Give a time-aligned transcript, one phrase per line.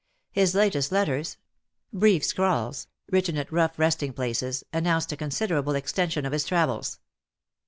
[0.31, 1.37] His latest letters—
[1.93, 6.97] brief scrawls, written at rough yesting places— announced a considerable extension of his travels.